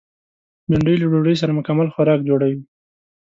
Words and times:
بېنډۍ 0.69 0.95
له 0.99 1.05
ډوډۍ 1.11 1.35
سره 1.41 1.51
مکمل 1.59 1.87
خوراک 1.93 2.19
جوړوي 2.29 2.59